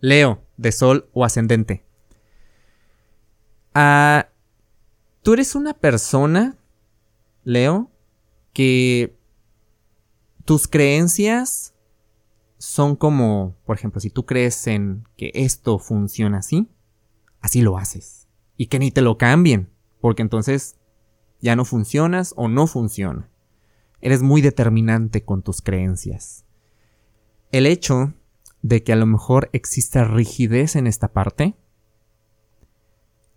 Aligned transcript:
Leo, 0.00 0.42
de 0.56 0.72
Sol 0.72 1.08
o 1.12 1.24
Ascendente. 1.24 1.84
Ah, 3.74 4.28
tú 5.22 5.34
eres 5.34 5.54
una 5.54 5.74
persona, 5.74 6.56
Leo, 7.44 7.90
que 8.52 9.16
tus 10.44 10.66
creencias 10.66 11.74
son 12.58 12.96
como, 12.96 13.56
por 13.64 13.76
ejemplo, 13.76 14.00
si 14.00 14.10
tú 14.10 14.26
crees 14.26 14.66
en 14.66 15.04
que 15.16 15.30
esto 15.34 15.78
funciona 15.78 16.38
así, 16.38 16.68
así 17.40 17.62
lo 17.62 17.78
haces. 17.78 18.28
Y 18.56 18.66
que 18.66 18.78
ni 18.78 18.90
te 18.90 19.00
lo 19.00 19.16
cambien, 19.16 19.70
porque 20.00 20.22
entonces 20.22 20.76
ya 21.40 21.56
no 21.56 21.64
funcionas 21.64 22.34
o 22.36 22.48
no 22.48 22.66
funciona. 22.66 23.30
Eres 24.00 24.22
muy 24.22 24.42
determinante 24.42 25.24
con 25.24 25.42
tus 25.42 25.62
creencias. 25.62 26.44
El 27.52 27.66
hecho 27.66 28.12
de 28.62 28.82
que 28.82 28.92
a 28.92 28.96
lo 28.96 29.06
mejor 29.06 29.48
exista 29.52 30.04
rigidez 30.04 30.76
en 30.76 30.86
esta 30.86 31.08
parte, 31.08 31.56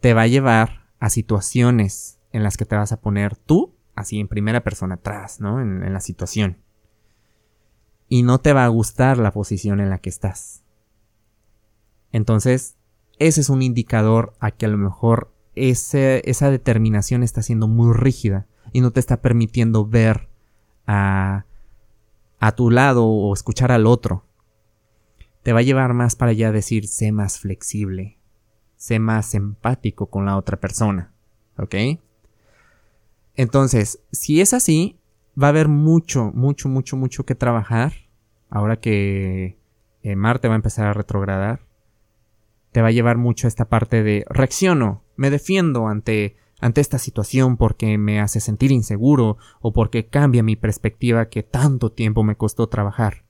te 0.00 0.14
va 0.14 0.22
a 0.22 0.26
llevar 0.26 0.88
a 1.00 1.10
situaciones 1.10 2.18
en 2.32 2.42
las 2.42 2.56
que 2.56 2.64
te 2.64 2.76
vas 2.76 2.92
a 2.92 3.00
poner 3.00 3.36
tú, 3.36 3.74
así 3.94 4.20
en 4.20 4.28
primera 4.28 4.62
persona 4.62 4.96
atrás, 4.96 5.40
¿no? 5.40 5.60
En, 5.60 5.92
la 5.92 6.00
situación. 6.00 6.58
Y 8.08 8.22
no 8.22 8.38
te 8.38 8.52
va 8.52 8.64
a 8.64 8.68
gustar 8.68 9.18
la 9.18 9.32
posición 9.32 9.80
en 9.80 9.90
la 9.90 9.98
que 9.98 10.08
estás. 10.08 10.62
Entonces, 12.12 12.76
ese 13.18 13.40
es 13.40 13.50
un 13.50 13.62
indicador 13.62 14.34
a 14.40 14.50
que 14.50 14.66
a 14.66 14.68
lo 14.68 14.78
mejor 14.78 15.34
esa 15.54 16.50
determinación 16.50 17.24
está 17.24 17.42
siendo 17.42 17.66
muy 17.66 17.92
rígida 17.92 18.46
y 18.72 18.80
no 18.80 18.92
te 18.92 19.00
está 19.00 19.20
permitiendo 19.20 19.84
ver 19.84 20.28
a, 20.86 21.44
a 22.38 22.52
tu 22.52 22.70
lado 22.70 23.06
o 23.06 23.34
escuchar 23.34 23.72
al 23.72 23.86
otro. 23.86 24.27
Te 25.42 25.52
va 25.52 25.60
a 25.60 25.62
llevar 25.62 25.94
más 25.94 26.16
para 26.16 26.32
allá 26.32 26.52
decir, 26.52 26.86
sé 26.88 27.12
más 27.12 27.38
flexible, 27.38 28.18
sé 28.76 28.98
más 28.98 29.34
empático 29.34 30.06
con 30.06 30.26
la 30.26 30.36
otra 30.36 30.58
persona. 30.58 31.12
¿Ok? 31.56 31.74
Entonces, 33.34 34.00
si 34.12 34.40
es 34.40 34.52
así, 34.52 34.98
va 35.40 35.46
a 35.46 35.50
haber 35.50 35.68
mucho, 35.68 36.32
mucho, 36.34 36.68
mucho, 36.68 36.96
mucho 36.96 37.24
que 37.24 37.34
trabajar. 37.34 37.92
Ahora 38.50 38.80
que 38.80 39.58
eh, 40.02 40.16
Marte 40.16 40.48
va 40.48 40.54
a 40.54 40.56
empezar 40.56 40.86
a 40.86 40.92
retrogradar, 40.92 41.60
te 42.72 42.82
va 42.82 42.88
a 42.88 42.92
llevar 42.92 43.16
mucho 43.16 43.46
a 43.46 43.48
esta 43.48 43.66
parte 43.66 44.02
de 44.02 44.24
reacciono, 44.28 45.04
me 45.16 45.30
defiendo 45.30 45.88
ante, 45.88 46.36
ante 46.60 46.80
esta 46.80 46.98
situación 46.98 47.56
porque 47.56 47.98
me 47.98 48.20
hace 48.20 48.40
sentir 48.40 48.72
inseguro 48.72 49.36
o 49.60 49.72
porque 49.72 50.06
cambia 50.06 50.42
mi 50.42 50.56
perspectiva 50.56 51.28
que 51.28 51.42
tanto 51.42 51.92
tiempo 51.92 52.22
me 52.22 52.36
costó 52.36 52.68
trabajar. 52.68 53.24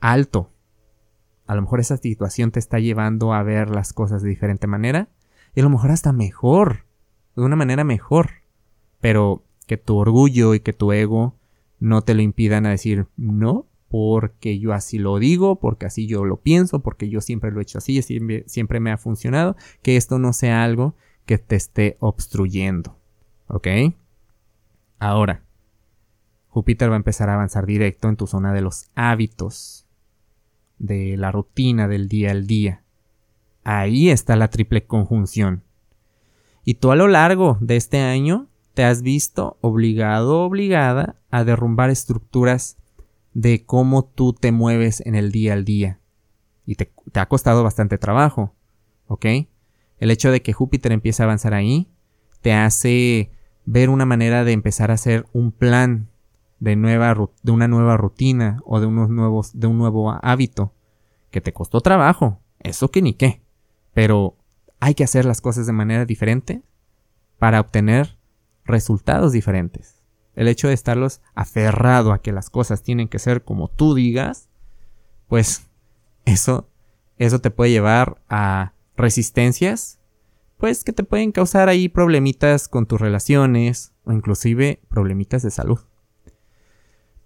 Alto. 0.00 0.50
A 1.48 1.54
lo 1.54 1.62
mejor 1.62 1.80
esa 1.80 1.96
situación 1.96 2.50
te 2.52 2.60
está 2.60 2.78
llevando 2.78 3.32
a 3.32 3.42
ver 3.42 3.70
las 3.70 3.92
cosas 3.94 4.22
de 4.22 4.28
diferente 4.28 4.66
manera 4.66 5.08
y 5.54 5.60
a 5.60 5.62
lo 5.64 5.70
mejor 5.70 5.90
hasta 5.90 6.12
mejor, 6.12 6.84
de 7.34 7.42
una 7.42 7.56
manera 7.56 7.84
mejor. 7.84 8.30
Pero 9.00 9.42
que 9.66 9.78
tu 9.78 9.96
orgullo 9.96 10.54
y 10.54 10.60
que 10.60 10.74
tu 10.74 10.92
ego 10.92 11.36
no 11.80 12.02
te 12.02 12.14
lo 12.14 12.20
impidan 12.20 12.66
a 12.66 12.70
decir 12.70 13.06
no, 13.16 13.66
porque 13.88 14.58
yo 14.58 14.74
así 14.74 14.98
lo 14.98 15.18
digo, 15.18 15.58
porque 15.58 15.86
así 15.86 16.06
yo 16.06 16.26
lo 16.26 16.36
pienso, 16.36 16.80
porque 16.80 17.08
yo 17.08 17.22
siempre 17.22 17.50
lo 17.50 17.60
he 17.60 17.62
hecho 17.62 17.78
así, 17.78 18.02
siempre, 18.02 18.44
siempre 18.46 18.78
me 18.78 18.92
ha 18.92 18.98
funcionado, 18.98 19.56
que 19.80 19.96
esto 19.96 20.18
no 20.18 20.34
sea 20.34 20.62
algo 20.62 20.96
que 21.24 21.38
te 21.38 21.56
esté 21.56 21.96
obstruyendo. 22.00 22.98
¿Ok? 23.46 23.68
Ahora, 24.98 25.44
Júpiter 26.48 26.90
va 26.90 26.94
a 26.94 26.98
empezar 26.98 27.30
a 27.30 27.34
avanzar 27.34 27.64
directo 27.64 28.08
en 28.08 28.16
tu 28.16 28.26
zona 28.26 28.52
de 28.52 28.60
los 28.60 28.90
hábitos, 28.94 29.87
de 30.78 31.16
la 31.16 31.32
rutina 31.32 31.88
del 31.88 32.08
día 32.08 32.30
al 32.30 32.46
día. 32.46 32.82
Ahí 33.64 34.10
está 34.10 34.36
la 34.36 34.48
triple 34.48 34.86
conjunción. 34.86 35.62
Y 36.64 36.74
tú 36.74 36.90
a 36.90 36.96
lo 36.96 37.08
largo 37.08 37.58
de 37.60 37.76
este 37.76 38.00
año 38.00 38.48
te 38.74 38.84
has 38.84 39.02
visto 39.02 39.58
obligado 39.60 40.40
o 40.40 40.44
obligada 40.44 41.16
a 41.30 41.44
derrumbar 41.44 41.90
estructuras 41.90 42.76
de 43.34 43.64
cómo 43.64 44.04
tú 44.04 44.32
te 44.32 44.52
mueves 44.52 45.00
en 45.04 45.14
el 45.14 45.32
día 45.32 45.52
al 45.52 45.64
día. 45.64 46.00
Y 46.66 46.74
te, 46.74 46.92
ha 47.14 47.26
costado 47.26 47.64
bastante 47.64 47.98
trabajo, 47.98 48.54
¿ok? 49.06 49.26
El 49.98 50.10
hecho 50.10 50.30
de 50.30 50.42
que 50.42 50.52
Júpiter 50.52 50.92
empiece 50.92 51.22
a 51.22 51.24
avanzar 51.24 51.54
ahí 51.54 51.88
te 52.40 52.52
hace 52.52 53.32
ver 53.64 53.90
una 53.90 54.06
manera 54.06 54.44
de 54.44 54.52
empezar 54.52 54.90
a 54.90 54.94
hacer 54.94 55.26
un 55.32 55.52
plan 55.52 56.08
de, 56.60 56.76
nueva, 56.76 57.14
de 57.42 57.52
una 57.52 57.68
nueva 57.68 57.96
rutina 57.96 58.60
o 58.64 58.80
de, 58.80 58.86
unos 58.86 59.08
nuevos, 59.08 59.58
de 59.58 59.66
un 59.66 59.78
nuevo 59.78 60.10
hábito 60.22 60.74
que 61.30 61.40
te 61.40 61.52
costó 61.52 61.80
trabajo, 61.80 62.40
eso 62.60 62.90
que 62.90 63.02
ni 63.02 63.14
qué, 63.14 63.42
pero 63.94 64.36
hay 64.80 64.94
que 64.94 65.04
hacer 65.04 65.24
las 65.24 65.40
cosas 65.40 65.66
de 65.66 65.72
manera 65.72 66.04
diferente 66.04 66.62
para 67.38 67.60
obtener 67.60 68.18
resultados 68.64 69.32
diferentes. 69.32 70.00
El 70.34 70.48
hecho 70.48 70.68
de 70.68 70.74
estarlos 70.74 71.20
aferrado 71.34 72.12
a 72.12 72.22
que 72.22 72.32
las 72.32 72.50
cosas 72.50 72.82
tienen 72.82 73.08
que 73.08 73.18
ser 73.18 73.44
como 73.44 73.68
tú 73.68 73.94
digas, 73.94 74.48
pues 75.26 75.68
eso, 76.24 76.68
eso 77.16 77.40
te 77.40 77.50
puede 77.50 77.70
llevar 77.70 78.22
a 78.28 78.72
resistencias, 78.96 80.00
pues 80.58 80.84
que 80.84 80.92
te 80.92 81.04
pueden 81.04 81.32
causar 81.32 81.68
ahí 81.68 81.88
problemitas 81.88 82.68
con 82.68 82.86
tus 82.86 83.00
relaciones 83.00 83.92
o 84.04 84.12
inclusive 84.12 84.80
problemitas 84.88 85.42
de 85.42 85.50
salud. 85.50 85.80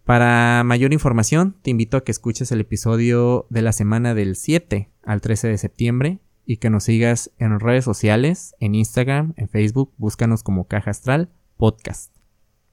Para 0.05 0.63
mayor 0.65 0.93
información, 0.93 1.57
te 1.63 1.71
invito 1.71 1.97
a 1.97 2.05
que 2.05 2.11
escuches 2.11 2.51
el 2.51 2.61
episodio 2.61 3.47
de 3.51 3.63
la 3.63 3.73
semana 3.73 4.15
del 4.15 4.35
7 4.35 4.91
al 5.05 5.21
13 5.21 5.49
de 5.49 5.59
septiembre 5.59 6.19
y 6.45 6.57
que 6.57 6.71
nos 6.71 6.85
sigas 6.85 7.31
en 7.39 7.61
redes 7.61 7.85
sociales, 7.85 8.55
en 8.59 8.75
Instagram, 8.75 9.33
en 9.37 9.49
Facebook, 9.49 9.93
búscanos 9.99 10.43
como 10.43 10.67
Caja 10.67 10.91
Astral 10.91 11.31
Podcast. 11.57 12.12